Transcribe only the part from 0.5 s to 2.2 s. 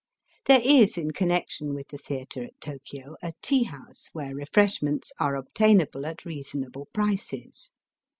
is in connection with the